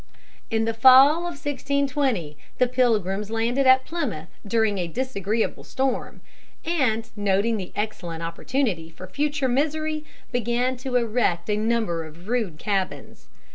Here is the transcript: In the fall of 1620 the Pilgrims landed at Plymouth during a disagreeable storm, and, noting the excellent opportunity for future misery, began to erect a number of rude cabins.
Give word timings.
In 0.49 0.65
the 0.65 0.73
fall 0.73 1.17
of 1.19 1.35
1620 1.37 2.35
the 2.57 2.65
Pilgrims 2.67 3.29
landed 3.29 3.67
at 3.67 3.85
Plymouth 3.85 4.29
during 4.47 4.79
a 4.79 4.87
disagreeable 4.87 5.63
storm, 5.63 6.21
and, 6.65 7.07
noting 7.15 7.57
the 7.57 7.71
excellent 7.75 8.23
opportunity 8.23 8.89
for 8.89 9.05
future 9.05 9.47
misery, 9.47 10.03
began 10.31 10.75
to 10.77 10.95
erect 10.95 11.51
a 11.51 11.55
number 11.57 12.03
of 12.03 12.27
rude 12.29 12.57
cabins. 12.57 13.27